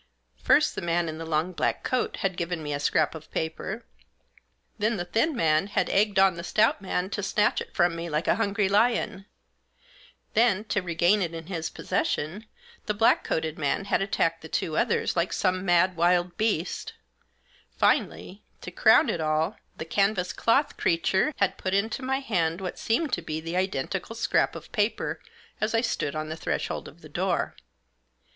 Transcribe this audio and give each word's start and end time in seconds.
First 0.41 0.73
the 0.73 0.81
man 0.81 1.07
in 1.07 1.19
the 1.19 1.27
long 1.27 1.51
black 1.51 1.83
coat 1.83 2.15
had 2.21 2.35
given 2.35 2.63
me 2.63 2.73
a 2.73 2.79
scrap 2.79 3.13
of 3.13 3.29
paper; 3.29 3.85
then 4.79 4.97
the 4.97 5.05
thin 5.05 5.35
man 5.35 5.67
had 5.67 5.91
egged 5.91 6.17
on 6.17 6.33
the 6.37 6.43
stout 6.43 6.81
man 6.81 7.11
to 7.11 7.21
snatch 7.21 7.61
it 7.61 7.75
from 7.75 7.95
me 7.95 8.09
like 8.09 8.27
a 8.27 8.37
hungry 8.37 8.67
lion; 8.67 9.27
then, 10.33 10.63
to 10.63 10.81
regain 10.81 11.21
it 11.21 11.35
in 11.35 11.45
his 11.45 11.69
possession 11.69 12.47
the 12.87 12.95
black 12.95 13.23
coated 13.23 13.59
man 13.59 13.85
had 13.85 14.01
attacked 14.01 14.41
the 14.41 14.49
two 14.49 14.75
others 14.75 15.15
like 15.15 15.31
some 15.31 15.63
mad 15.63 15.95
wild 15.95 16.35
beast; 16.35 16.93
finally, 17.77 18.41
to 18.61 18.71
crown 18.71 19.21
all, 19.21 19.57
the 19.77 19.85
canvas 19.85 20.33
cloth 20.33 20.77
creature 20.77 21.31
had 21.37 21.59
put 21.59 21.75
into 21.75 22.01
my 22.01 22.21
hand 22.21 22.59
what 22.59 22.79
seemed 22.79 23.13
to 23.13 23.21
be 23.21 23.39
the 23.39 23.55
identical 23.55 24.15
scrap 24.15 24.55
of 24.55 24.71
paper 24.71 25.19
as 25.61 25.75
I 25.75 25.81
stood 25.81 26.15
on 26.15 26.27
the 26.29 26.35
threshold 26.35 26.87
of 26.87 27.01
the 27.01 27.07
door. 27.09 27.55